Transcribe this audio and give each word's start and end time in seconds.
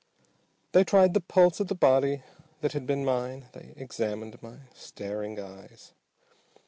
They 0.71 0.83
tried 0.83 1.13
the 1.13 1.21
pulse 1.21 1.59
of 1.59 1.67
the 1.67 1.75
body 1.75 2.23
that 2.61 2.71
had 2.71 2.87
been 2.87 3.05
mine, 3.05 3.49
they 3.51 3.75
examined 3.77 4.41
my 4.41 4.61
staring 4.73 5.39
eyes. 5.39 5.93